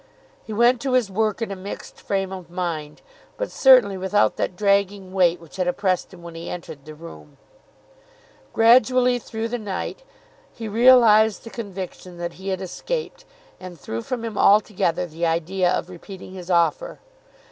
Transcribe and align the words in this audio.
He 0.43 0.51
went 0.51 0.81
to 0.81 0.93
his 0.93 1.11
work 1.11 1.43
in 1.43 1.51
a 1.51 1.55
mixed 1.55 2.01
frame 2.01 2.31
of 2.31 2.49
mind, 2.49 3.03
but 3.37 3.51
certainly 3.51 3.97
without 3.99 4.35
that 4.35 4.55
dragging 4.55 5.13
weight 5.13 5.39
which 5.39 5.57
had 5.57 5.67
oppressed 5.67 6.11
him 6.11 6.23
when 6.23 6.33
he 6.33 6.49
entered 6.49 6.85
the 6.85 6.95
room. 6.95 7.37
Gradually, 8.51 9.19
through 9.19 9.49
the 9.49 9.59
night, 9.59 10.01
he 10.51 10.67
realised 10.67 11.43
the 11.43 11.51
conviction 11.51 12.17
that 12.17 12.33
he 12.41 12.47
had 12.49 12.61
escaped, 12.61 13.25
and 13.59 13.79
threw 13.79 14.01
from 14.01 14.25
him 14.25 14.39
altogether 14.39 15.05
the 15.05 15.27
idea 15.27 15.69
of 15.71 15.87
repeating 15.87 16.31
his 16.33 16.49
offer. 16.49 16.97